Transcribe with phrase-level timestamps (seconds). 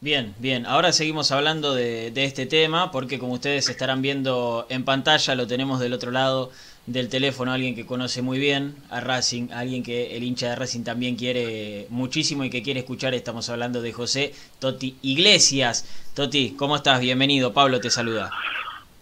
[0.00, 0.66] Bien, bien.
[0.66, 5.80] Ahora seguimos hablando de, este tema porque como ustedes estarán viendo en pantalla, lo tenemos
[5.80, 6.52] del otro lado
[6.84, 10.84] del teléfono, alguien que conoce muy bien a Racing, alguien que el hincha de Racing
[10.84, 13.14] también quiere muchísimo y que quiere escuchar.
[13.14, 15.86] Estamos hablando de José Toti Iglesias.
[16.14, 17.00] Toti, ¿cómo estás?
[17.00, 17.54] Bienvenido.
[17.54, 18.30] Pablo te saluda.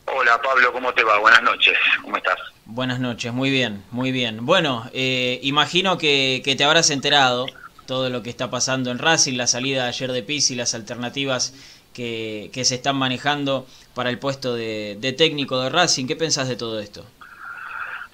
[0.07, 1.19] Hola Pablo, ¿cómo te va?
[1.19, 1.77] Buenas noches.
[2.03, 2.39] ¿Cómo estás?
[2.67, 4.47] Buenas noches, muy bien, muy bien.
[4.47, 7.47] Bueno, eh, imagino que, que te habrás enterado
[7.87, 11.55] todo lo que está pasando en Racing, la salida de ayer de Pizzi, las alternativas
[11.95, 16.07] que, se están manejando para el puesto de, técnico de Racing.
[16.07, 17.07] ¿Qué pensás de todo esto?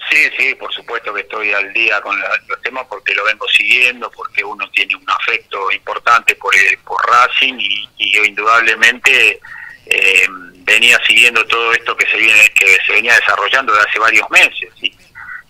[0.09, 4.11] Sí, sí, por supuesto que estoy al día con los temas porque lo vengo siguiendo,
[4.11, 9.39] porque uno tiene un afecto importante por, por Racing y, yo indudablemente
[9.85, 10.27] eh,
[10.65, 14.69] venía siguiendo todo esto que se viene que se venía desarrollando desde hace varios meses
[14.81, 14.93] y,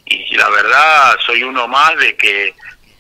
[0.05, 2.53] y la verdad soy uno más de que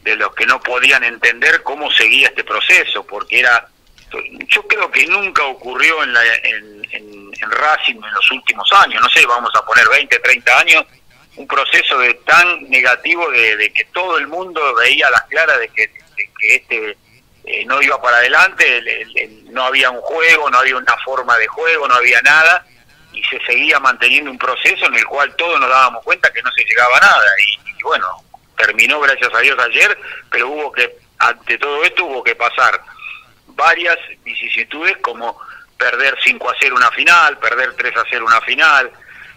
[0.03, 3.67] de los que no podían entender cómo seguía este proceso, porque era,
[4.47, 9.09] yo creo que nunca ocurrió en, la, en, en, Racing en los últimos años, no
[9.09, 10.85] sé, vamos a poner 20, 30 años,
[11.35, 15.91] un proceso de tan negativo de, que todo el mundo veía las claras de que,
[16.39, 16.97] este
[17.43, 18.83] eh, no iba para adelante,
[19.49, 22.65] no había un juego, no había una forma de juego, no había nada,
[23.11, 26.51] y se seguía manteniendo un proceso en el cual todos nos dábamos cuenta que no
[26.51, 28.07] se llegaba a nada, y bueno,
[28.61, 29.97] terminó gracias a Dios ayer,
[30.29, 32.81] pero hubo que, ante todo esto hubo que pasar
[33.47, 35.39] varias vicisitudes como
[35.77, 38.91] perder 5 a 0 una final, perder 3 a 0 una final,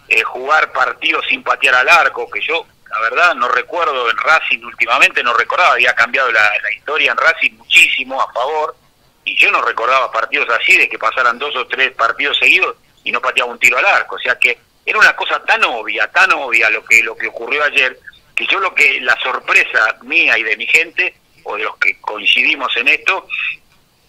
[0.07, 4.63] eh, jugar partidos sin patear al arco, que yo, la verdad, no recuerdo en Racing
[4.63, 8.75] últimamente, no recordaba, había cambiado la, historia en Racing muchísimo a favor,
[9.23, 13.11] y yo no recordaba partidos así, de que pasaran dos o tres partidos seguidos y
[13.11, 16.31] no pateaba un tiro al arco, o sea que era una cosa tan obvia, tan
[16.33, 17.99] obvia lo que, lo que ocurrió ayer,
[18.35, 21.99] que yo lo que la sorpresa mía y de mi gente o de los que
[22.01, 23.27] coincidimos en esto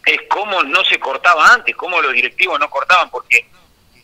[0.05, 3.47] es cómo no se cortaba antes, cómo los directivos no cortaban, porque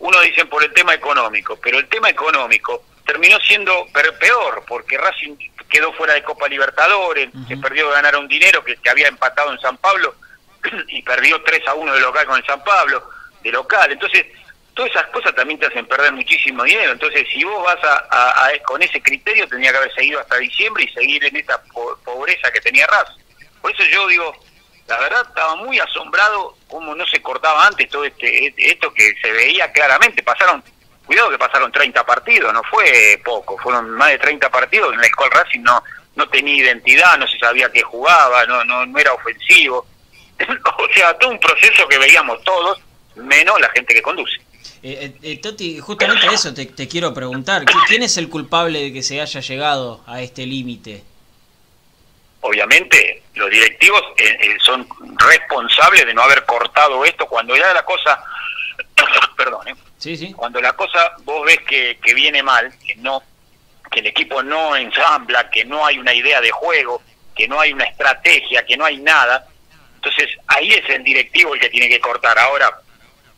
[0.00, 5.36] uno dicen por el tema económico, pero el tema económico terminó siendo peor, porque Racing
[5.68, 9.52] quedó fuera de Copa Libertadores, se perdió de ganar un dinero que, que había empatado
[9.52, 10.14] en San Pablo
[10.88, 13.08] y perdió 3 a 1 de local con el San Pablo,
[13.42, 13.92] de local.
[13.92, 14.26] Entonces,
[14.74, 16.92] todas esas cosas también te hacen perder muchísimo dinero.
[16.92, 20.92] Entonces, si vos vas a, con ese criterio, tenía que haber seguido hasta diciembre y
[20.92, 21.62] seguir en esa
[22.04, 23.16] pobreza que tenía RAS.
[23.60, 24.34] Por eso yo digo,
[24.86, 29.30] la verdad estaba muy asombrado cómo no se cortaba antes todo este esto que se
[29.32, 30.22] veía claramente.
[30.22, 30.62] Pasaron,
[31.06, 35.10] cuidado que pasaron 30 partidos, no fue poco, fueron más de 30 partidos en los
[35.12, 35.82] cuales Racing no,
[36.16, 39.86] no tenía identidad, no se sabía qué jugaba, no, no, no era ofensivo.
[40.78, 42.80] o sea, todo un proceso que veíamos todos,
[43.14, 44.40] menos la gente que conduce.
[44.82, 47.64] Eh, eh, eh, Toti, justamente eso te, quiero preguntar.
[47.86, 51.04] ¿Quién es el culpable de que se haya llegado a este límite?
[52.40, 54.02] Obviamente, los directivos
[54.64, 54.88] son
[55.18, 58.20] responsables de no haber cortado esto cuando ya la cosa,
[59.36, 59.66] perdón,
[59.98, 60.32] sí, sí.
[60.32, 63.22] cuando la cosa vos ves que, que viene mal, que no,
[63.88, 67.00] que el equipo no ensambla, que no hay una idea de juego,
[67.36, 69.46] que no hay una estrategia, que no hay nada,
[69.94, 72.36] entonces ahí es el directivo el que tiene que cortar.
[72.36, 72.82] Ahora,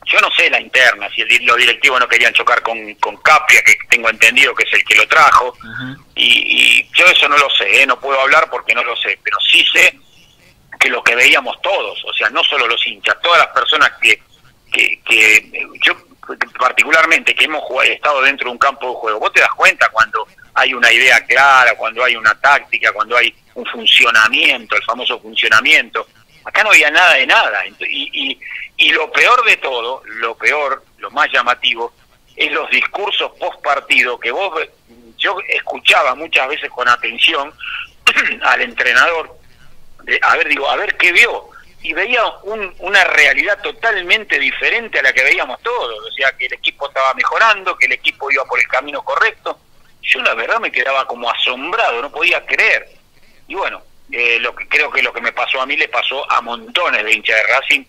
[0.04, 3.62] yo no sé la interna, si el, los directivos no querían chocar con, con Capria,
[3.62, 5.56] que tengo entendido que es el que lo trajo,
[6.15, 7.87] y, yo eso no lo sé, ¿eh?
[7.87, 9.98] no puedo hablar porque no lo sé, pero sí sé
[10.78, 14.20] que lo que veíamos todos, o sea, no solo los hinchas, todas las personas que,
[14.72, 15.94] que, que yo
[16.59, 19.88] particularmente que hemos jugado, estado dentro de un campo de juego, vos te das cuenta
[19.91, 25.19] cuando hay una idea clara, cuando hay una táctica, cuando hay un funcionamiento, el famoso
[25.21, 26.06] funcionamiento,
[26.44, 27.77] acá no había nada de nada, y,
[28.12, 28.38] y
[28.77, 31.93] y lo peor de todo, lo peor, lo más llamativo,
[32.37, 34.60] es los discursos post partido que vos,
[35.16, 37.53] yo escuchaba muchas veces con atención
[38.43, 39.38] al entrenador,
[40.03, 41.50] de, a ver, digo, a ver qué vio,
[41.83, 42.22] y veía
[42.78, 47.15] una realidad totalmente diferente a la que veíamos todos, o sea, que el equipo estaba
[47.15, 49.59] mejorando, que el equipo iba por el camino correcto.
[50.00, 52.88] Yo la verdad me quedaba como asombrado, no podía creer.
[53.49, 56.31] Y bueno, eh, lo que creo que lo que me pasó a mí le pasó
[56.31, 57.84] a montones de hinchas de Racing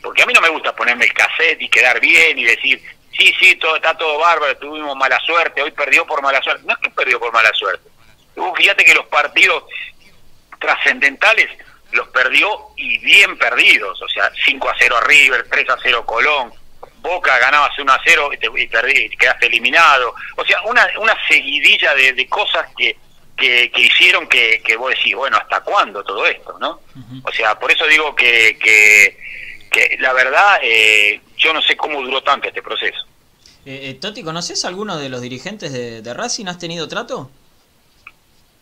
[0.00, 2.82] porque a mí no me gusta ponerme el cassette y quedar bien y decir,
[3.16, 6.64] sí, sí, todo está todo bárbaro, tuvimos mala suerte, hoy perdió por mala suerte.
[6.66, 7.88] No es que perdió por mala suerte.
[8.56, 9.64] fíjate que los partidos
[10.58, 11.48] trascendentales
[11.92, 16.06] los perdió y bien perdidos, o sea, 5 a 0 a River, 3 a 0
[16.06, 16.52] Colón,
[17.02, 20.14] Boca ganabas 1 a 0 y, te, y perdí, quedaste eliminado.
[20.36, 22.96] O sea, una, una seguidilla de, cosas que,
[23.40, 26.56] que, hicieron que, que vos decís, bueno, ¿hasta cuándo todo esto?
[26.60, 26.80] no
[27.24, 29.16] O sea, por eso digo que, que
[29.70, 33.06] que la verdad eh, yo no sé cómo duró tanto este proceso.
[33.64, 36.46] Eh, eh, Toti, ¿conoces a alguno de los dirigentes de, Racing?
[36.46, 37.30] ¿Has tenido trato?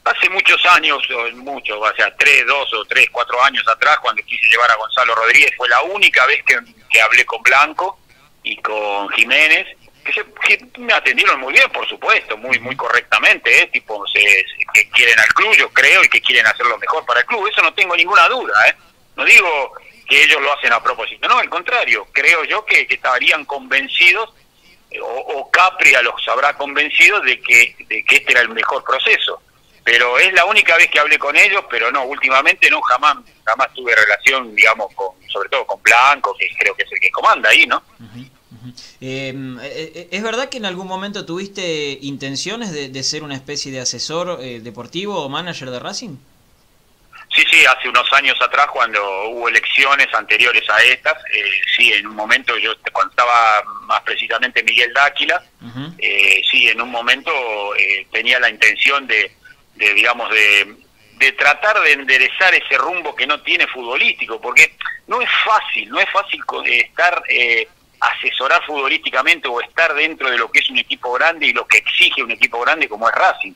[0.04, 4.48] hace muchos años, muchos, o sea, tres, dos o tres, cuatro años atrás, cuando quise
[4.48, 6.58] llevar a Gonzalo Rodríguez, fue la única vez que,
[6.88, 7.98] que hablé con Blanco
[8.42, 9.66] y con Jiménez,
[10.02, 10.24] que, se,
[10.78, 13.66] me atendieron muy bien, por supuesto, muy muy correctamente, ¿eh?
[13.70, 14.46] tipo se,
[14.90, 17.62] quieren al club, yo creo, y que quieren hacer lo mejor para el club, eso
[17.62, 18.76] no tengo ninguna duda, ¿eh?
[19.16, 19.72] no digo
[20.08, 24.32] que ellos lo hacen a propósito, no, al contrario, creo yo que, estarían convencidos
[25.02, 29.42] o, o, Capria los habrá convencido de que, de que este era el mejor proceso
[29.88, 33.72] pero es la única vez que hablé con ellos, pero no, últimamente no, jamás jamás
[33.72, 37.48] tuve relación, digamos, con sobre todo con Blanco, que creo que es el que comanda
[37.48, 37.82] ahí, ¿no?
[37.98, 38.30] Eh,
[39.00, 44.38] eh, ¿Es verdad que en algún momento tuviste intenciones de, ser una especie de asesor
[44.40, 46.16] eh, deportivo o manager de Racing?
[47.34, 51.14] Sí, sí, hace unos años atrás cuando hubo elecciones anteriores a estas,
[51.76, 55.44] sí, en un momento yo cuando estaba más precisamente Miguel Dáquila,
[56.50, 57.30] sí, en un momento
[58.10, 59.30] tenía la intención de,
[59.74, 60.74] de digamos, de,
[61.18, 64.74] de tratar de enderezar ese rumbo que no tiene futbolístico, porque
[65.06, 67.68] no es fácil, no es fácil estar, eh,
[68.00, 71.78] asesorar futbolísticamente o estar dentro de lo que es un equipo grande y lo que
[71.78, 73.52] exige un equipo grande como es Racing.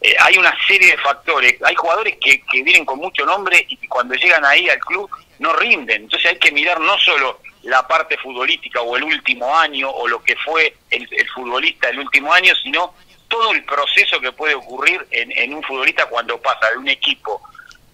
[0.00, 3.76] Eh, hay una serie de factores, hay jugadores que, que vienen con mucho nombre y
[3.86, 8.16] cuando llegan ahí al club no rinden, entonces hay que mirar no solo la parte
[8.16, 12.54] futbolística o el último año o lo que fue el, el futbolista el último año,
[12.62, 12.94] sino
[13.30, 17.40] todo el proceso que puede ocurrir en, un futbolista cuando pasa de un equipo,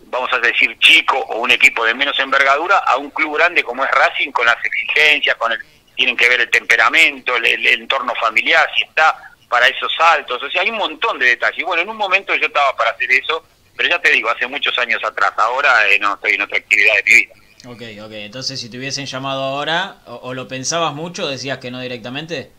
[0.07, 3.85] vamos a decir chico o un equipo de menos envergadura, a un club grande como
[3.85, 5.59] es Racing, con las exigencias, con el,
[5.97, 10.63] tienen que ver el temperamento, el, entorno familiar, si está para esos saltos, o sea,
[10.63, 11.65] hay un montón de detalles.
[11.65, 13.45] Bueno, en un momento yo estaba para hacer eso,
[13.77, 16.95] pero ya te digo, hace muchos años atrás, ahora eh, no estoy en otra actividad
[16.97, 17.35] de mi vida.
[17.67, 21.81] Ok, ok, entonces si te hubiesen llamado ahora, o lo pensabas mucho, decías que no
[21.81, 22.51] directamente.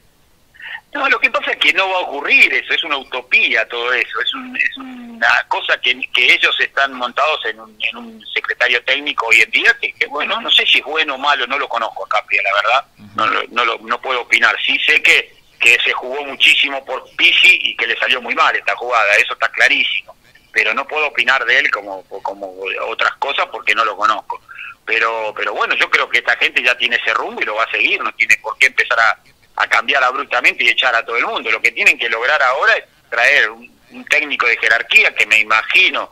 [0.94, 3.92] No, lo que pasa es que no va a ocurrir eso, es una utopía todo
[3.94, 4.30] eso, es,
[4.64, 9.42] es una cosa que, que, ellos están montados en un, en un secretario técnico hoy
[9.42, 12.10] en día, que, bueno, no sé si es bueno o malo, no lo conozco a
[12.10, 12.86] Capria, la verdad,
[13.16, 17.60] no, no, lo, no puedo opinar, sí sé que, que se jugó muchísimo por Pisi
[17.62, 20.16] y que le salió muy mal esta jugada, eso está clarísimo,
[20.54, 22.56] pero no puedo opinar de él como, como
[22.88, 24.42] otras cosas porque no lo conozco.
[24.86, 27.66] Pero, pero bueno, yo creo que esta gente ya tiene ese rumbo y lo va
[27.66, 29.20] a seguir, no tiene por qué empezar a
[29.58, 31.52] a cambiar abruptamente y echar a todo el mundo.
[31.52, 33.76] Lo que tienen que lograr ahora es traer un,
[34.10, 36.12] técnico de jerarquía que me imagino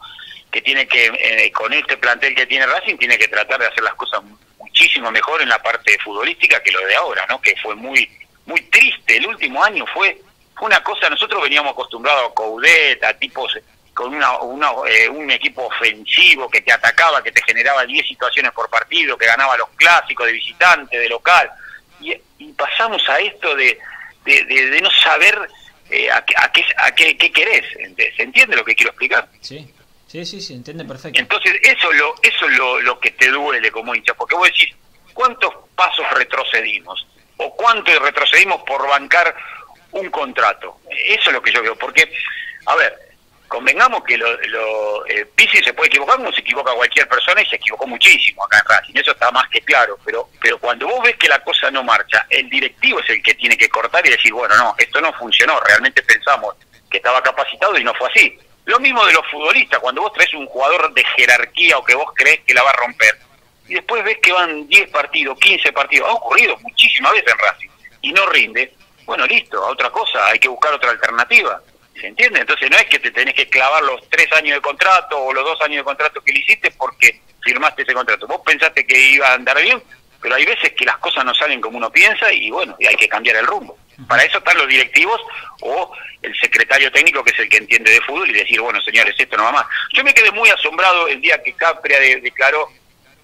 [0.50, 3.84] que tiene que, eh, con este plantel que tiene Racing, tiene que tratar de hacer
[3.84, 4.22] las cosas
[4.58, 7.40] muchísimo mejor en la parte futbolística que lo de ahora, ¿no?
[7.42, 8.10] Que fue muy
[8.46, 9.18] muy triste.
[9.18, 10.20] El último año fue,
[10.62, 13.58] una cosa, nosotros veníamos acostumbrados a Coudet, a tipos
[13.94, 14.30] con una,
[14.88, 19.26] eh, un equipo ofensivo que te atacaba, que te generaba 10 situaciones por partido, que
[19.26, 21.50] ganaba los clásicos de visitante, de local
[22.38, 23.78] y, pasamos a esto de,
[24.26, 25.38] de, no saber
[25.90, 27.66] eh, a, a, qué, a qué, querés.
[28.16, 29.28] ¿Se entiende lo que quiero explicar?
[29.42, 29.72] Sí,
[30.08, 31.20] sí, sí, se entiende perfecto.
[31.20, 34.74] Entonces, eso, lo, eso es lo, lo que te duele como hincha, porque vos decís,
[35.14, 37.08] ¿cuántos pasos retrocedimos?
[37.38, 39.36] ¿O cuánto retrocedimos por bancar
[39.92, 40.80] un contrato?
[40.90, 42.12] Eso es lo que yo veo, porque,
[42.66, 43.05] a ver,
[43.48, 45.28] convengamos que lo, lo eh,
[45.64, 48.94] se puede equivocar como se equivoca cualquier persona y se equivocó muchísimo acá en Racing,
[48.96, 52.26] eso está más que claro, pero, pero cuando vos ves que la cosa no marcha,
[52.30, 55.60] el directivo es el que tiene que cortar y decir, bueno, no, esto no funcionó,
[55.62, 56.56] realmente pensamos
[56.90, 58.38] que estaba capacitado y no fue así.
[58.66, 62.12] Lo mismo de los futbolistas, cuando vos traes un jugador de jerarquía o que vos
[62.16, 63.18] crees que la va a romper,
[63.68, 67.70] y después ves que van 10 partidos, 15 partidos, ha ocurrido muchísimas veces en Racing,
[68.02, 68.74] y no rinde,
[69.06, 71.62] bueno, listo, a otra cosa, hay que buscar otra alternativa.
[72.00, 72.42] ¿Se entiende?
[72.42, 75.44] Entonces no es que te tenés que clavar los tres años de contrato o los
[75.44, 78.28] dos años de contrato que le hiciste porque firmaste ese contrato.
[78.28, 79.82] Vos pensaste que iba a andar bien,
[80.22, 82.96] pero hay veces que las cosas no salen como uno piensa y bueno, y hay
[82.96, 83.78] que cambiar el rumbo.
[84.08, 85.22] Para eso están los directivos
[85.62, 89.16] o el secretario técnico que es el que entiende de fútbol y decir, bueno, señores,
[89.18, 89.66] esto no va más.
[89.94, 92.70] Yo me quedé muy asombrado el día que Capria declaró,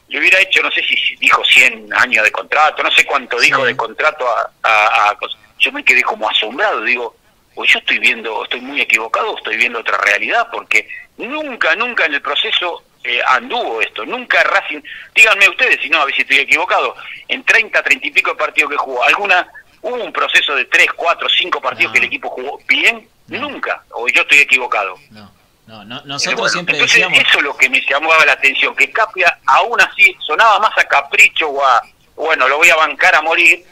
[0.07, 3.65] le hubiera hecho, no sé si dijo 100 años de contrato, no sé cuánto dijo
[3.65, 5.17] de contrato a, a...
[5.59, 7.15] Yo me quedé como asombrado, digo,
[7.55, 12.15] pues yo estoy viendo, estoy muy equivocado, estoy viendo otra realidad, porque nunca, nunca en
[12.15, 14.81] el proceso eh, anduvo esto, nunca Racing,
[15.13, 16.95] díganme ustedes si no, a ver si estoy equivocado,
[17.27, 19.47] en 30, 30 y pico partidos que jugó, ¿alguna,
[19.81, 23.07] hubo un proceso de 3, 4, 5 partidos que el equipo jugó bien?
[23.27, 24.95] Nunca, o yo estoy equivocado.
[25.09, 25.31] No.
[25.67, 29.39] No, no, nosotros siempre entonces Eso es lo que me llamaba la atención, que Capia
[29.45, 31.81] aún así sonaba más a capricho o a,
[32.15, 33.63] bueno, lo voy a bancar a morir,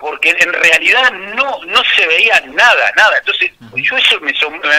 [0.00, 3.18] porque en realidad no no se veía nada, nada.
[3.18, 4.32] Entonces, yo eso me,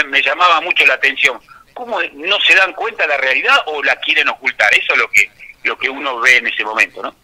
[0.09, 1.39] me llamaba mucho la atención.
[1.73, 4.73] ¿Cómo no se dan cuenta de la realidad o la quieren ocultar?
[4.73, 5.29] Eso es lo que
[5.63, 7.15] lo que uno ve en ese momento, ¿no?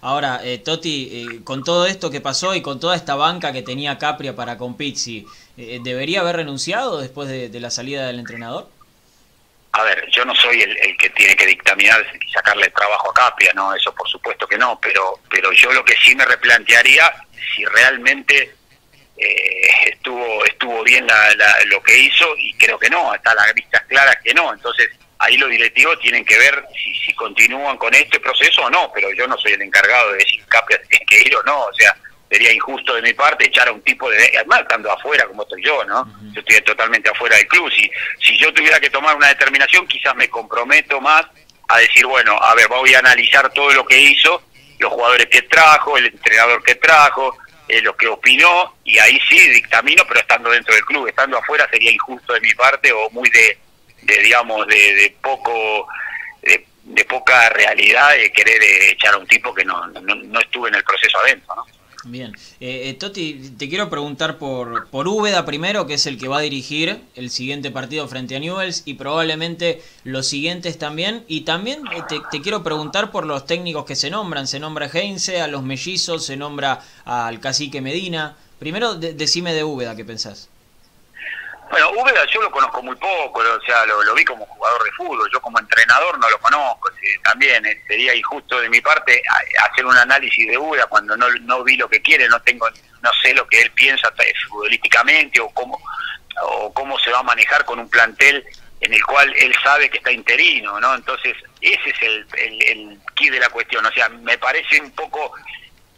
[0.00, 3.62] Ahora, eh, Toti, eh, con todo esto que pasó y con toda esta banca que
[3.62, 5.24] tenía Capria para con Pizzi,
[5.56, 8.68] eh, ¿debería haber renunciado después de, la salida del entrenador?
[9.76, 13.52] A ver, yo no soy el, que tiene que dictaminar y sacarle trabajo a Capria,
[13.54, 17.12] no, eso por supuesto que no, pero, pero yo lo que sí me replantearía
[17.54, 18.54] si realmente
[19.18, 21.06] eh, estuvo estuvo bien
[21.66, 25.36] lo que hizo y creo que no, hasta las vistas claras que no, entonces ahí
[25.36, 29.26] los directivos tienen que ver si, si continúan con este proceso o no, pero yo
[29.26, 31.94] no soy el encargado de decir Capria tiene que ir o no, o sea,
[32.28, 35.62] sería injusto de mi parte echar a un tipo de además estando afuera como estoy
[35.62, 37.70] yo no yo estoy totalmente afuera del club.
[37.70, 37.90] Si
[38.20, 41.24] si yo tuviera que tomar una determinación quizás me comprometo más
[41.68, 44.42] a decir bueno a ver voy a analizar todo lo que hizo
[44.78, 47.36] los jugadores que trajo el entrenador que trajo
[47.68, 51.08] eh, lo que opinó y ahí sí dictamino pero estando dentro del club.
[51.08, 53.58] Estando afuera sería injusto de mi parte o muy de,
[54.02, 55.88] de digamos de, poco
[56.42, 60.68] de, poca realidad de querer eh, echar a un tipo que no, no, no estuvo
[60.68, 61.66] en el proceso adentro no
[62.08, 62.32] Bien.
[62.60, 66.38] Eh, eh, Toti, te quiero preguntar por, por Úbeda primero, que es el que va
[66.38, 71.24] a dirigir el siguiente partido frente a Newells y probablemente los siguientes también.
[71.26, 74.46] Y también eh, te, quiero preguntar por los técnicos que se nombran.
[74.46, 78.36] Se nombra Heinze, a los mellizos, se nombra al cacique Medina.
[78.60, 80.48] Primero, decime de Úbeda, ¿qué pensás?
[81.70, 85.28] Bueno, Úbeda yo lo conozco muy poco, o sea, lo, vi como jugador de fútbol,
[85.32, 86.90] yo como entrenador no lo conozco,
[87.24, 89.20] también eh, sería injusto de mi parte
[89.68, 92.68] hacer un análisis de Úbeda cuando no, no vi lo que quiere, no tengo,
[93.02, 94.12] no sé lo que él piensa
[94.48, 95.80] futbolísticamente o cómo,
[96.42, 98.46] o cómo se va a manejar con un plantel
[98.80, 100.94] en el cual él sabe que está interino, ¿no?
[100.94, 104.92] Entonces, ese es el, el, el key de la cuestión, o sea, me parece un
[104.92, 105.32] poco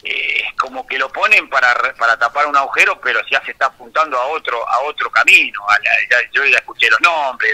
[0.04, 4.18] eh, como que lo ponen para, para tapar un agujero, pero ya se está apuntando
[4.18, 5.60] a otro a otro camino.
[6.32, 7.52] yo ya escuché los nombres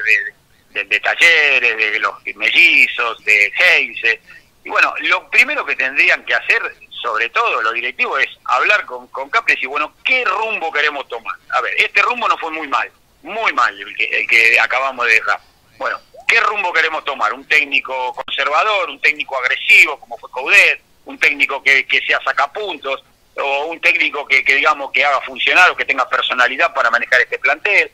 [0.71, 4.21] de, de, talleres, de los mellizos, de Heise.
[4.65, 9.07] Y bueno, lo primero que tendrían que hacer, sobre todo los directivos, es hablar con,
[9.09, 11.37] con Capri y decir, bueno, ¿qué rumbo queremos tomar?
[11.51, 12.91] A ver, este rumbo no fue muy mal,
[13.23, 15.41] muy mal el que, el que acabamos de dejar.
[15.79, 15.99] Bueno,
[16.29, 17.33] ¿qué rumbo queremos tomar?
[17.33, 20.94] ¿Un técnico conservador, un técnico agresivo como fue Coudet?
[21.07, 23.05] Un técnico que, que sea sacapuntos,
[23.37, 27.21] o un técnico que, que, digamos que haga funcionar o que tenga personalidad para manejar
[27.21, 27.91] este plantel.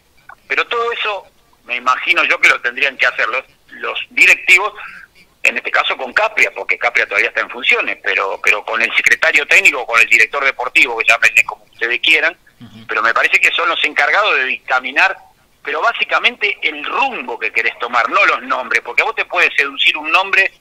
[0.47, 1.26] Pero todo eso
[1.64, 4.73] me imagino yo que lo tendrían que hacer los, los directivos,
[5.43, 8.95] en este caso con Capria, porque Capria todavía está en funciones, pero, pero con el
[8.95, 12.37] secretario técnico, con el director deportivo, que llamen como ustedes quieran,
[12.87, 15.17] pero me parece que son los encargados de dictaminar,
[15.64, 19.50] pero básicamente el rumbo que querés tomar, no los nombres, porque a vos te puede
[19.57, 20.52] seducir un nombre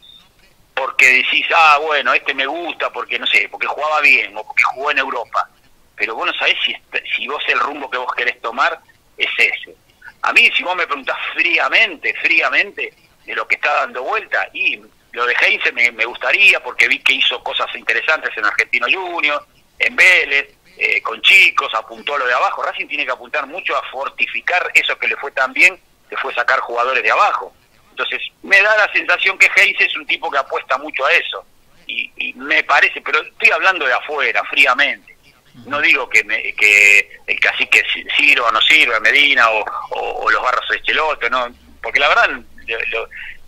[0.74, 4.64] porque decís, ah, bueno, este me gusta porque, no sé, porque jugaba bien o porque
[4.64, 5.50] jugó en Europa.
[5.96, 6.74] Pero vos no sabés si,
[7.16, 8.80] si vos el rumbo que vos querés tomar
[9.18, 9.76] es ese.
[10.22, 12.94] A mí, si vos me preguntás fríamente, fríamente,
[13.26, 14.80] de lo que está dando vuelta, y
[15.12, 19.46] lo de Heinze me, me gustaría porque vi que hizo cosas interesantes en Argentino Junior,
[19.80, 22.64] en Vélez, eh, con chicos, apuntó lo de abajo.
[22.64, 25.78] Racing tiene que apuntar mucho a fortificar eso que le fue tan bien,
[26.10, 27.54] que fue sacar jugadores de abajo.
[28.00, 31.44] Entonces, me da la sensación que Hayes es un tipo que apuesta mucho a eso.
[31.86, 35.18] Y, me parece, pero estoy hablando de afuera, fríamente.
[35.66, 37.84] No digo que, me, que el cacique
[38.16, 41.48] sirva o no sirva, Medina o, los barros de Chelote, no,
[41.82, 42.30] porque la verdad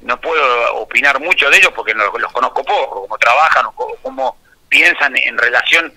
[0.01, 4.37] no puedo opinar mucho de ellos porque no, los conozco poco, cómo trabajan o cómo
[4.67, 5.93] piensan en relación,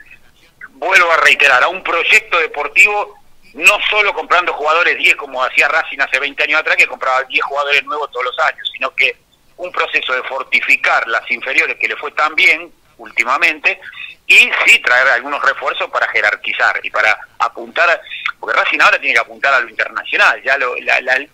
[0.75, 3.19] vuelvo a reiterar, a un proyecto deportivo
[3.55, 7.45] no solo comprando jugadores 10 como hacía Racing hace 20 años atrás, que compraba 10
[7.45, 9.17] jugadores nuevos todos los años, sino que
[9.57, 13.81] un proceso de fortificar las inferiores que le fue tan bien últimamente
[14.27, 18.01] y sí traer algunos refuerzos para jerarquizar y para apuntar,
[18.41, 20.75] porque Racing ahora tiene que apuntar a lo internacional, ya lo,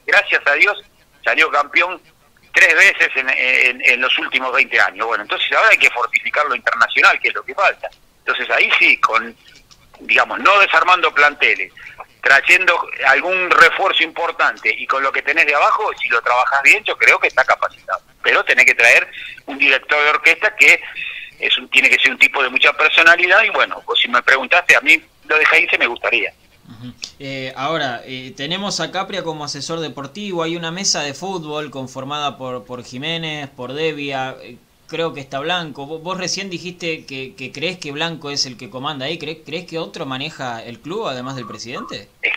[0.06, 0.82] gracias a Dios
[1.24, 2.00] salió campeón
[2.52, 6.54] tres veces en, en los últimos 20 años, bueno, entonces ahora hay que fortificar lo
[6.54, 7.88] internacional, que es lo que falta.
[8.18, 9.34] Entonces ahí sí, con
[10.00, 11.72] digamos, no desarmando planteles,
[12.22, 12.74] trayendo
[13.06, 16.96] algún refuerzo importante y con lo que tenés de abajo, si lo trabajas bien, yo
[16.96, 18.00] creo que está capacitado.
[18.22, 19.08] Pero tenés que traer
[19.46, 20.80] un director de orquesta que
[21.38, 24.22] es un, tiene que ser un tipo de mucha personalidad y bueno, pues si me
[24.22, 26.32] preguntaste, a mí lo de Jaime me gustaría.
[27.18, 32.38] Eh, ahora, eh, tenemos a Capria como asesor deportivo, hay una mesa de fútbol conformada
[32.38, 34.56] por, por Jiménez, por Devia, eh,
[34.90, 35.86] creo que está Blanco.
[35.86, 39.18] Vos, recién dijiste que, crees que Blanco es el que comanda ahí.
[39.18, 42.08] ¿Crees, que otro maneja el club además del presidente?
[42.20, 42.34] Es,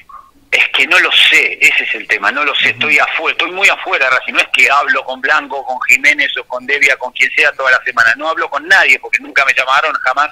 [0.71, 2.69] que no lo sé, ese es el tema, no lo sé.
[2.69, 6.43] Estoy afuera, estoy muy afuera, Si No es que hablo con Blanco, con Jiménez o
[6.45, 8.13] con Devia, con quien sea toda la semana.
[8.17, 10.29] No hablo con nadie porque nunca me llamaron jamás.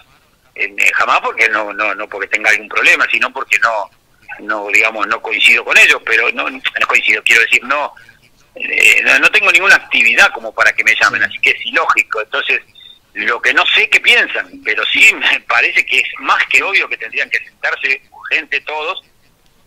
[0.55, 3.89] Eh, jamás porque no, no, no porque tenga algún problema, sino porque no,
[4.39, 7.93] no digamos, no coincido con ellos, pero no, no coincido, quiero decir, no
[8.55, 12.21] eh, no, tengo ninguna actividad como para que me llamen, así que es ilógico.
[12.21, 12.61] Entonces,
[13.13, 16.87] lo que no sé qué piensan, pero sí me parece que es más que obvio
[16.89, 19.03] que tendrían que sentarse gente todos.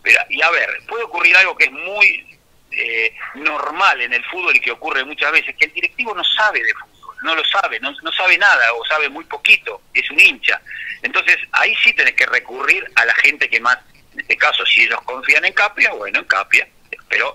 [0.03, 2.37] Pero, y a ver, puede ocurrir algo que es muy
[2.71, 6.61] eh, normal en el fútbol y que ocurre muchas veces, que el directivo no sabe
[6.61, 10.19] de fútbol, no lo sabe, no, no sabe nada o sabe muy poquito, es un
[10.19, 10.61] hincha.
[11.01, 13.77] Entonces ahí sí tenés que recurrir a la gente que más,
[14.13, 16.67] en este caso, si ellos confían en Capia, bueno, en Capia,
[17.09, 17.33] pero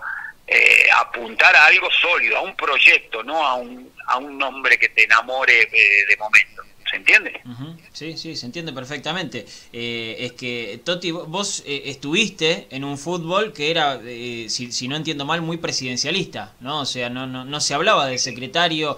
[0.50, 4.88] eh, apuntar a algo sólido, a un proyecto, no a un, a un nombre que
[4.88, 6.62] te enamore eh, de momento.
[6.90, 7.40] ¿Se entiende?
[7.92, 9.46] Sí, sí, se entiende perfectamente.
[9.72, 14.88] Eh, es que, Toti, vos eh, estuviste en un fútbol que era, eh, si, si,
[14.88, 16.80] no entiendo mal, muy presidencialista, ¿no?
[16.80, 18.96] O sea, no, no, no se hablaba de secretario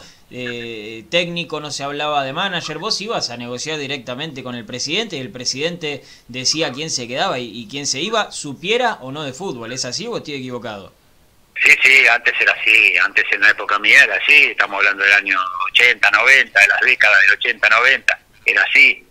[1.10, 5.20] técnico, no se hablaba de manager, vos ibas a negociar directamente con el presidente y
[5.20, 9.74] el presidente decía quién se quedaba y quién se iba, supiera o no de fútbol.
[9.74, 11.01] ¿Es así o estoy equivocado?
[11.60, 15.12] Sí, sí, antes era así, antes en la época mía era así, estamos hablando del
[15.12, 15.38] año
[15.72, 19.06] 80, 90, de las décadas del 80, 90, era así.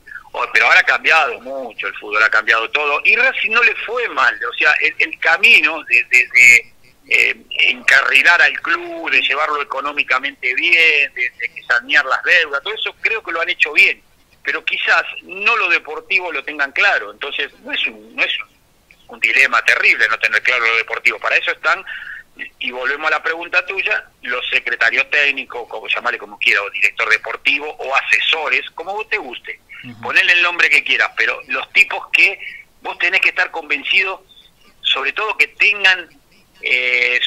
[0.51, 3.01] pero ahora ha cambiado mucho el fútbol, ha cambiado todo.
[3.05, 6.73] Y Racing no le fue mal, o sea, el, camino de, de,
[7.07, 7.35] eh,
[7.67, 13.23] encarrilar al club, de llevarlo económicamente bien, de, de sanear las deudas, todo eso creo
[13.23, 14.01] que lo han hecho bien.
[14.43, 18.35] Pero quizás no lo deportivo lo tengan claro, entonces no es un, no es
[19.07, 21.19] un dilema terrible no tener claro lo deportivo.
[21.19, 21.83] Para eso están
[22.59, 27.09] y volvemos a la pregunta tuya, los secretarios técnicos, como llamarle como quiera, o director
[27.09, 29.59] deportivo, o asesores, como vos te guste,
[30.01, 32.39] ponle el nombre que quieras, pero los tipos que
[32.81, 34.23] vos tenés que estar convencido,
[34.81, 36.09] sobre todo que tengan,
[36.61, 37.19] eh,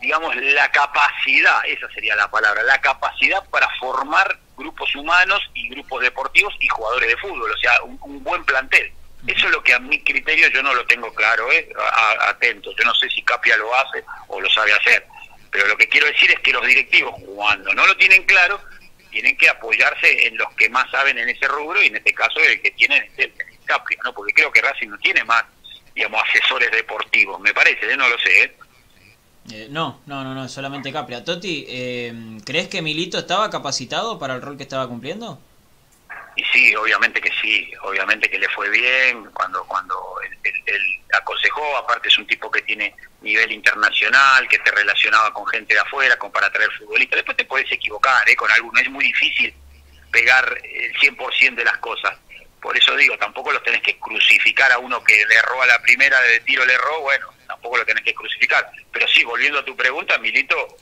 [0.00, 6.02] digamos, la capacidad, esa sería la palabra, la capacidad para formar grupos humanos y grupos
[6.02, 8.92] deportivos y jugadores de fútbol, o sea, un buen plantel.
[9.26, 11.68] Eso es lo que a mi criterio yo no lo tengo claro, ¿eh?
[12.22, 12.74] atento.
[12.76, 15.06] Yo no sé si Capia lo hace o lo sabe hacer.
[15.50, 18.60] Pero lo que quiero decir es que los directivos, cuando no lo tienen claro,
[19.10, 22.40] tienen que apoyarse en los que más saben en ese rubro y en este caso
[22.40, 23.32] el que tienen es el,
[23.64, 24.12] Capria, ¿no?
[24.12, 25.44] Porque creo que Racing no tiene más,
[25.94, 27.96] digamos, asesores deportivos, me parece, ¿eh?
[27.96, 28.56] no lo sé, ¿eh?
[29.52, 31.24] Eh, no, no, no, no, solamente Capria.
[31.24, 32.12] Toti, eh,
[32.44, 35.40] ¿crees que Milito estaba capacitado para el rol que estaba cumpliendo?
[36.40, 42.08] Y sí, obviamente que sí, obviamente que le fue bien cuando cuando él, aconsejó, aparte
[42.08, 46.32] es un tipo que tiene nivel internacional, que te relacionaba con gente de afuera, con
[46.32, 48.36] para traer futbolistas, después te puedes equivocar ¿eh?
[48.36, 49.52] con alguno, es muy difícil
[50.10, 52.16] pegar el 100% de las cosas,
[52.62, 55.82] por eso digo, tampoco los tenés que crucificar a uno que le erró a la
[55.82, 59.64] primera de tiro, le erró, bueno, tampoco lo tenés que crucificar, pero sí, volviendo a
[59.64, 60.76] tu pregunta, Milito,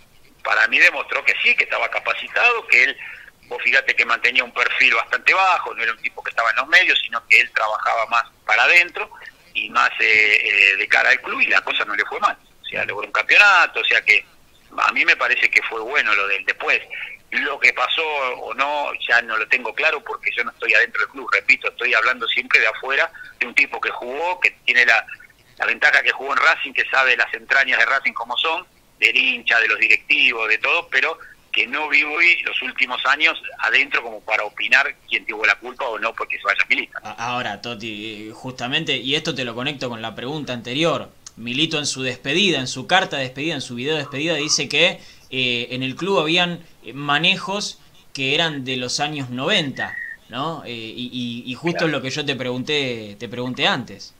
[0.44, 2.98] para mí demostró que sí, que estaba capacitado, que él
[3.48, 6.56] Vos fíjate que mantenía un perfil bastante bajo, no era un tipo que estaba en
[6.56, 9.10] los medios, sino que él trabajaba más para adentro
[9.54, 12.36] y más eh, eh, de cara al club y la cosa no le fue mal.
[12.62, 14.24] O sea, logró un campeonato, o sea que
[14.76, 16.80] a mí me parece que fue bueno lo del después.
[17.30, 18.06] Lo que pasó
[18.40, 21.68] o no, ya no lo tengo claro porque yo no estoy adentro del club, repito,
[21.68, 25.04] estoy hablando siempre de afuera, de un tipo que jugó, que tiene la,
[25.58, 28.66] la ventaja que jugó en Racing, que sabe las entrañas de Racing como son,
[28.98, 31.18] del hincha, de los directivos, de todo, pero
[31.58, 35.88] que no vivo hoy los últimos años adentro como para opinar quién tuvo la culpa
[35.88, 36.96] o no porque se vaya Milito.
[37.02, 42.02] Ahora, Toti, justamente, y esto te lo conecto con la pregunta anterior, Milito en su
[42.02, 45.82] despedida, en su carta de despedida, en su video de despedida, dice que eh, en
[45.82, 46.60] el club habían
[46.94, 47.80] manejos
[48.12, 49.96] que eran de los años 90,
[50.28, 50.62] ¿no?
[50.64, 54.14] Eh, y, y, justo es lo que yo te pregunté, te pregunté antes.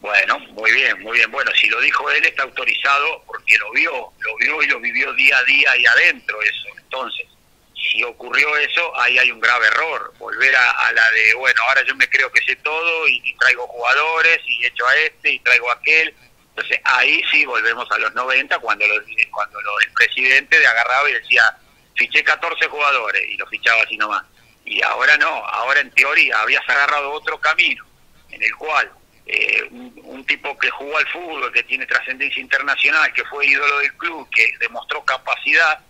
[0.00, 1.30] Bueno, muy bien, muy bien.
[1.30, 5.12] Bueno, si lo dijo él está autorizado porque lo vio, lo vio y lo vivió
[5.14, 6.68] día a día ahí adentro eso.
[6.78, 7.26] Entonces,
[7.74, 10.12] si ocurrió eso, ahí hay un grave error.
[10.18, 14.40] Volver a, la de, bueno, ahora yo me creo que sé todo y, traigo jugadores
[14.46, 16.14] y echo a este y traigo a aquel.
[16.50, 18.94] Entonces, ahí sí volvemos a los 90 cuando, lo,
[19.30, 21.56] cuando lo, el presidente de agarraba y decía,
[21.94, 24.24] fiché 14 jugadores y lo fichaba así nomás.
[24.64, 27.84] Y ahora no, ahora en teoría habías agarrado otro camino
[28.30, 28.90] en el cual
[29.26, 33.92] eh, un, tipo que jugó al fútbol, que tiene trascendencia internacional, que fue ídolo del
[33.94, 35.80] club, que demostró capacidad,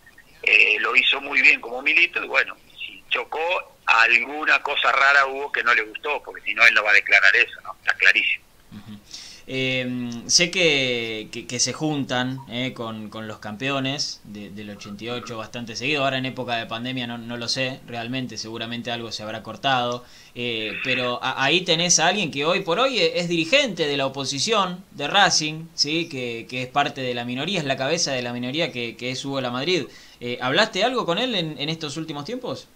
[0.43, 5.53] eh, lo hizo muy bien como milito, y bueno, si chocó, alguna cosa rara hubo
[5.53, 7.75] que no le gustó, porque si no él no va a declarar eso, ¿no?
[7.79, 8.45] Está clarísimo.
[9.49, 16.03] Eh, sé que, que, se juntan eh, con, con, los campeones del 88 bastante seguido.
[16.03, 20.05] Ahora en época de pandemia no, no lo sé realmente, seguramente algo se habrá cortado.
[20.39, 24.85] Eh, pero ahí tenés a alguien que hoy por hoy es dirigente de la oposición
[24.91, 26.11] de Racing, ¿sí?
[26.11, 29.25] que, que es parte de la minoría, es la cabeza de la minoría que, es
[29.25, 29.87] Hugo La Madrid.
[30.21, 32.69] Eh, ¿Hablaste algo con él en, estos últimos tiempos?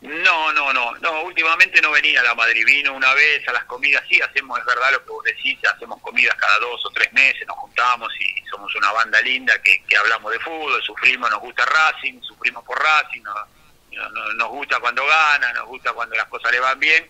[0.00, 3.64] No, no, no, no, últimamente no venía a la Madrid, vino una vez a las
[3.64, 7.12] comidas, sí, hacemos, es verdad lo que vos decís, hacemos comidas cada dos o tres
[7.12, 11.64] meses, nos juntamos y somos una banda linda que, hablamos de fútbol, sufrimos, nos gusta
[11.64, 13.24] Racing, sufrimos por Racing,
[14.56, 17.06] gusta cuando gana, nos gusta cuando las cosas le van bien,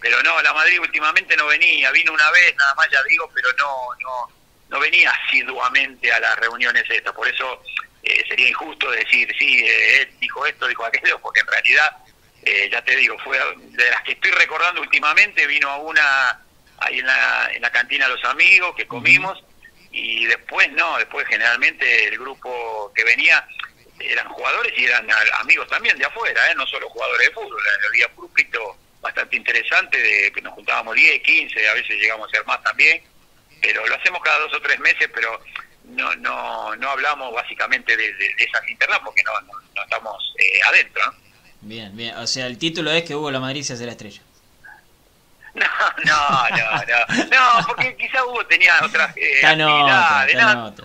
[0.00, 3.48] pero no, la Madrid últimamente no venía, vino una vez nada más, ya digo, pero
[3.58, 4.28] no, no,
[4.68, 7.62] no venía asiduamente a las reuniones estas, por eso
[8.02, 11.96] eh, sería injusto decir, sí, eh, él dijo esto, dijo aquello, porque en realidad,
[12.42, 16.40] eh, ya te digo, fue de las que estoy recordando últimamente, vino a una
[16.78, 19.42] ahí en la, en la cantina Los Amigos, que comimos,
[19.90, 23.46] y después no, después generalmente el grupo que venía
[24.00, 25.06] eran jugadores y eran
[25.40, 30.32] amigos también de afuera, no solo jugadores de fútbol, había un grupito bastante interesante de
[30.32, 33.02] que nos juntábamos 10, 15, a veces llegamos a ser más también,
[33.60, 35.40] pero lo hacemos cada dos o tres meses, pero
[35.84, 39.32] no, no, no hablamos básicamente de, esas internas porque no,
[39.74, 41.02] no, estamos eh, adentro.
[41.60, 42.16] Bien, bien.
[42.16, 44.22] O sea, el título es que Hugo La Madrid se hace la estrella.
[46.04, 47.24] No, no, no, no.
[47.30, 50.36] No, porque quizá Hugo tenía otras eh, actividades.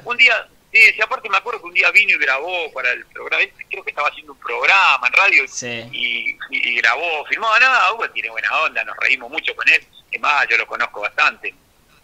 [0.05, 3.43] Un día, sí, aparte me acuerdo que un día vino y grabó para el programa,
[3.69, 5.45] creo que estaba haciendo un programa en radio
[5.91, 7.47] y, y, grabó, filmó.
[7.59, 9.81] No, Hugo tiene buena onda, nos reímos mucho con él.
[10.11, 11.53] Es más, yo lo conozco bastante.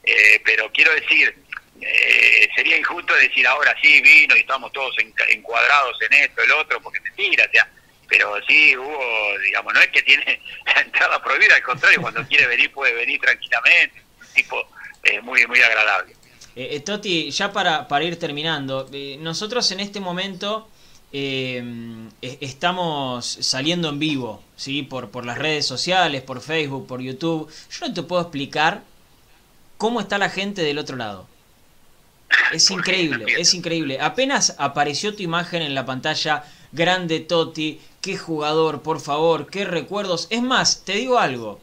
[0.03, 1.35] Eh, pero quiero decir,
[1.81, 4.95] eh, sería injusto decir ahora sí vino y estamos todos
[5.29, 7.69] encuadrados en esto, el otro, porque mentira, o sea,
[8.07, 12.47] pero sí hubo, digamos, no es que tiene la entrada prohibida, al contrario, cuando quiere
[12.47, 14.69] venir puede venir tranquilamente, un tipo
[15.03, 16.15] eh, muy, muy agradable.
[16.57, 18.89] Eh, eh, Toti, ya para, para ir terminando,
[19.19, 20.67] nosotros en este momento
[21.11, 24.81] estamos saliendo en vivo, ¿sí?
[24.81, 27.47] Por, por las redes sociales, por Facebook, por YouTube.
[27.71, 28.83] Yo no te puedo explicar
[29.77, 31.27] cómo está la gente del otro lado.
[32.51, 34.01] Es increíble, es increíble.
[34.01, 40.25] Apenas apareció tu imagen en la pantalla, grande Totti, qué jugador, por favor, qué recuerdos.
[40.31, 41.59] Es más, te digo algo.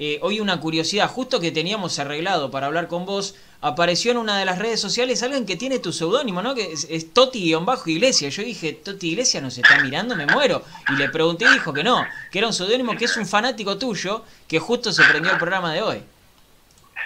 [0.00, 4.38] Eh, hoy una curiosidad, justo que teníamos arreglado para hablar con vos, apareció en una
[4.38, 6.54] de las redes sociales alguien que tiene tu seudónimo, ¿no?
[6.54, 8.28] Que es, es Toti-Iglesia.
[8.28, 10.64] Yo dije, Toti Iglesia nos está mirando, me muero.
[10.88, 13.78] Y le pregunté y dijo que no, que era un seudónimo que es un fanático
[13.78, 16.02] tuyo que justo se prendió el programa de hoy.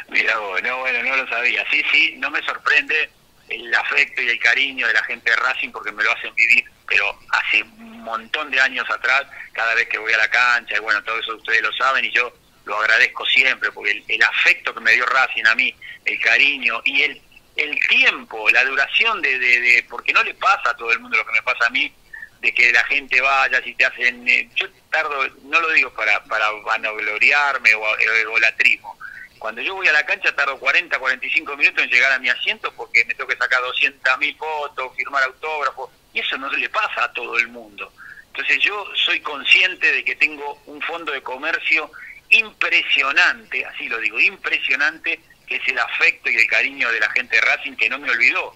[0.08, 1.64] Mira no, bueno, no lo sabía.
[1.70, 3.10] Sí, sí, no me sorprende
[3.48, 6.64] el afecto y el cariño de la gente de Racing porque me lo hacen vivir,
[6.86, 10.80] pero hace un montón de años atrás, cada vez que voy a la cancha, y
[10.80, 12.32] bueno, todo eso ustedes lo saben, y yo
[12.64, 17.02] lo agradezco siempre, porque el, afecto que me dio Racing a mí, el cariño y
[17.02, 17.22] el,
[17.56, 21.26] el tiempo, la duración de, de, porque no le pasa a todo el mundo lo
[21.26, 21.92] que me pasa a mí,
[22.40, 26.22] de que la gente vaya, si te hacen, eh, yo tardo, no lo digo para,
[26.24, 28.98] para vanagloriarme o egolatrismo,
[29.42, 32.72] cuando yo voy a la cancha tardo 40, 45 minutos en llegar a mi asiento
[32.76, 37.12] porque me tengo que sacar 200.000 fotos, firmar autógrafos, y eso no le pasa a
[37.12, 37.92] todo el mundo.
[38.28, 41.90] Entonces yo soy consciente de que tengo un fondo de comercio
[42.32, 47.36] impresionante, así lo digo, impresionante, que es el afecto y el cariño de la gente
[47.36, 48.54] de Racing que no me olvidó.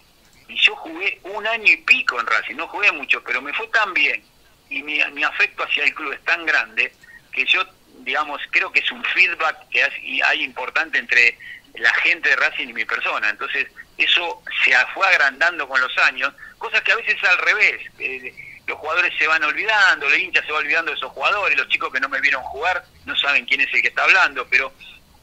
[0.48, 3.66] Y yo jugué un año y pico en Racing, no jugué mucho, pero me fue
[3.68, 4.22] tan bien
[4.68, 6.92] y mi, mi afecto hacia el club es tan grande
[7.32, 7.64] que yo
[8.00, 9.82] digamos, creo que es un feedback que
[10.24, 11.38] hay importante entre
[11.74, 13.30] la gente de Racing y mi persona.
[13.30, 13.66] Entonces,
[13.98, 17.80] eso se fue agrandando con los años, cosas que a veces es al revés.
[17.98, 18.34] Eh,
[18.66, 21.92] los jugadores se van olvidando, el hincha se va olvidando de esos jugadores, los chicos
[21.92, 24.72] que no me vieron jugar no saben quién es el que está hablando, pero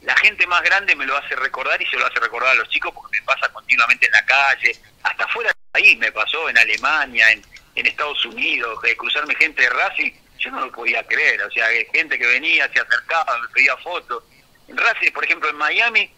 [0.02, 2.68] la gente más grande me lo hace recordar y se lo hace recordar a los
[2.68, 6.58] chicos porque me pasa continuamente en la calle, hasta fuera del país me pasó, en
[6.58, 7.42] Alemania, en,
[7.74, 10.12] en Estados Unidos, de cruzarme gente de Racing
[10.44, 14.22] yo no lo podía creer, o sea, gente que venía, se acercaba, me pedía fotos.
[14.68, 16.10] En Racing, por ejemplo, en Miami,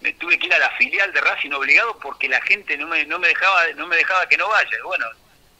[0.00, 3.04] me tuve que ir a la filial de Racing obligado porque la gente no me,
[3.04, 4.70] no me dejaba no me dejaba que no vaya.
[4.84, 5.06] Bueno,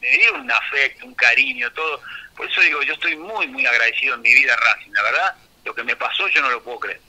[0.07, 2.01] me dieron un afecto, un cariño, todo.
[2.37, 4.93] Por eso digo, yo estoy muy, muy agradecido en mi vida Racing.
[4.93, 7.01] La verdad, lo que me pasó yo no lo puedo creer.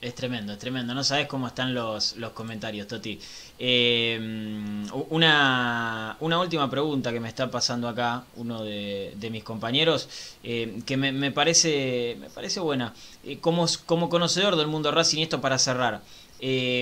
[0.00, 0.94] Es tremendo, es tremendo.
[0.94, 3.20] No sabes cómo están los, los comentarios, Toti.
[3.58, 4.18] Eh,
[5.10, 10.96] una, una última pregunta que me está pasando acá, uno de, mis compañeros, eh, que
[10.96, 12.94] me, parece, me parece buena.
[13.24, 16.00] Eh, como, como conocedor del mundo Racing, y esto para cerrar,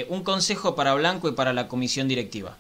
[0.09, 2.57] un consejo para Blanco y para la comisión directiva.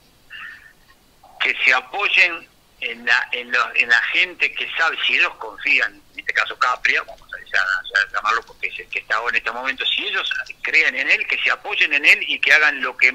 [1.40, 2.48] Que se apoyen
[2.80, 7.02] en la, en, en la gente que sabe, si ellos confían, en este caso Capria,
[7.02, 10.30] vamos a, llamarlo porque es el que está en este momento, si ellos
[10.62, 13.08] creen en él, que se apoyen en él y que hagan lo que,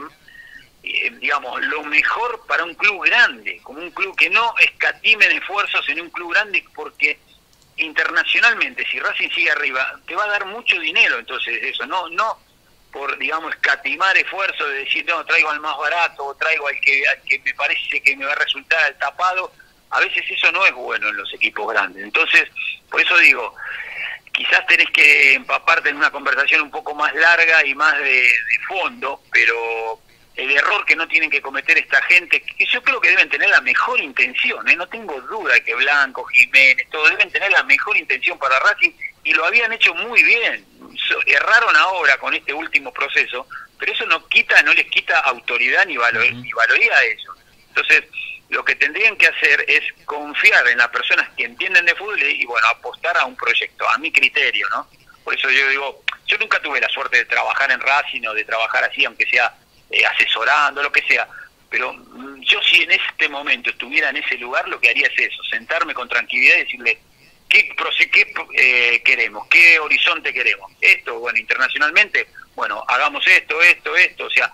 [0.84, 5.88] eh, digamos, lo mejor para un club grande, como un club que no escatimen esfuerzos
[5.89, 7.19] en un club grande, porque
[7.78, 12.38] internacionalmente, si Racing sigue arriba, te va a dar mucho dinero, entonces eso, no, no
[12.93, 17.06] por, digamos, escatimar esfuerzos de decir, no, traigo al más barato, o traigo al que,
[17.08, 19.51] al que me parece que me va a resultar al tapado,
[19.89, 22.03] a veces eso no es bueno en los equipos grandes.
[22.03, 22.43] Entonces,
[22.89, 23.56] por eso digo,
[24.32, 28.29] quizás tenés que empaparte en una conversación un poco más larga y más de,
[28.67, 29.99] fondo, pero
[30.36, 33.49] el error que no tienen que cometer esta gente, que yo creo que deben tener
[33.49, 34.75] la mejor intención, ¿eh?
[34.75, 38.91] no tengo duda que Blanco, Jiménez, todos deben tener la mejor intención para Racing
[39.24, 40.66] y lo habían hecho muy bien.
[41.26, 43.48] erraron ahora con este último proceso,
[43.80, 47.36] pero eso no quita, no les quita autoridad ni, valor, ni valoría a ellos.
[47.70, 48.04] Entonces,
[48.50, 52.46] lo que tendrían que hacer es confiar en las personas que entienden de fútbol y,
[52.46, 54.88] bueno, apostar a un proyecto, a mi criterio, ¿no?
[55.24, 58.44] Por eso yo digo, yo nunca tuve la suerte de trabajar en Racing o de
[58.44, 59.56] trabajar así, aunque sea
[59.90, 61.28] eh, asesorando, lo que sea,
[61.74, 65.32] pero mm, yo si en este momento estuviera en ese lugar, lo que haría es
[65.32, 67.00] eso, sentarme con tranquilidad y decirle,
[67.54, 69.48] ¿qué, qué eh, queremos?
[69.48, 70.72] ¿Qué horizonte queremos?
[70.82, 74.52] Esto, bueno, internacionalmente, bueno, hagamos esto, esto, esto, o sea,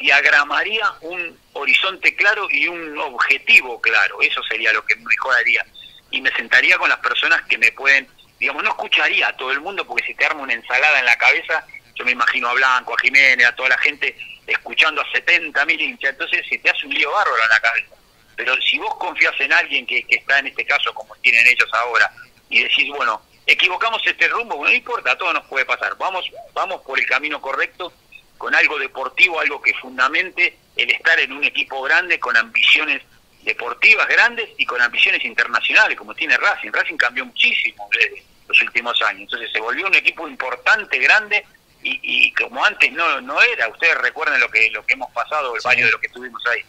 [0.00, 5.66] diagramaría un horizonte claro y un objetivo claro, eso sería lo que mejor haría.
[6.10, 8.08] Y me sentaría con las personas que me pueden,
[8.38, 11.18] digamos, no escucharía a todo el mundo porque si te arma una ensalada en la
[11.18, 15.66] cabeza, yo me imagino a Blanco, a Jiménez, a toda la gente escuchando a 70
[15.66, 17.97] mil hinchas, entonces si te hace un lío bárbaro en la cabeza.
[18.38, 21.68] Pero si vos confías en alguien que, que está en este caso como tienen ellos
[21.72, 22.08] ahora
[22.48, 26.24] y decís, bueno, equivocamos este rumbo, bueno, no importa, todo nos puede pasar, vamos,
[26.54, 27.92] vamos por el camino correcto
[28.38, 33.02] con algo deportivo, algo que fundamente el estar en un equipo grande con ambiciones
[33.42, 36.70] deportivas grandes y con ambiciones internacionales, como tiene Racing.
[36.70, 41.44] Racing cambió muchísimo en los últimos años, entonces se volvió un equipo importante, grande,
[41.82, 43.66] y, como antes no no era.
[43.68, 46.62] Ustedes recuerden lo que lo que hemos pasado, el baño de lo que estuvimos ahí.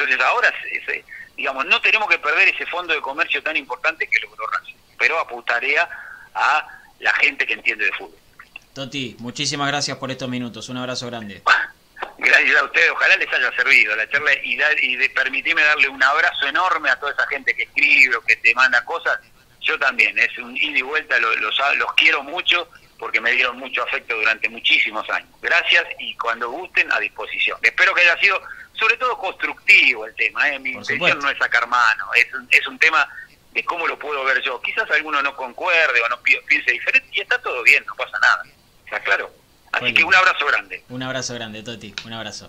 [0.00, 0.52] Entonces ahora,
[1.36, 5.18] digamos, no tenemos que perder ese fondo de comercio tan importante que logró Racing, pero
[5.18, 5.88] apuntaría
[6.34, 6.66] a
[7.00, 8.18] la gente que entiende de fútbol.
[8.74, 10.68] Toti, muchísimas gracias por estos minutos.
[10.68, 11.42] Un abrazo grande.
[12.18, 12.90] Gracias a ustedes.
[12.90, 16.96] Ojalá les haya servido la charla y, y de permitirme darle un abrazo enorme a
[16.96, 19.18] toda esa gente que escribe o que te manda cosas.
[19.60, 23.82] Yo también, es un ida y vuelta, los, los, quiero mucho porque me dieron mucho
[23.82, 25.30] afecto durante muchísimos años.
[25.40, 27.58] Gracias y cuando gusten, a disposición.
[27.62, 28.40] Espero que haya sido,
[28.80, 30.48] sobre todo, constructivo el tema.
[30.48, 30.58] ¿eh?
[30.58, 33.08] Mi intención no es sacar mano, es, es un tema
[33.52, 34.60] de cómo lo puedo ver yo.
[34.62, 38.42] Quizás alguno no concuerde o no piense diferente y está todo bien, no pasa nada
[38.98, 39.30] claro.
[39.72, 40.82] Así que un abrazo grande.
[40.88, 41.94] Un abrazo grande, Toti.
[42.04, 42.48] Un abrazo.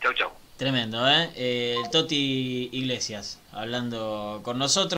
[0.00, 0.32] Chau, chau.
[0.56, 1.30] Tremendo, ¿eh?
[1.36, 4.88] eh Toti Iglesias, hablando con nosotros.